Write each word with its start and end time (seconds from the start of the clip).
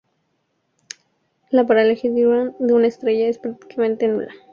La 1.51 1.67
paralaje 1.67 2.09
diurna 2.09 2.55
de 2.57 2.73
una 2.73 2.87
estrella 2.87 3.27
es 3.27 3.37
prácticamente 3.37 4.07
nula. 4.07 4.33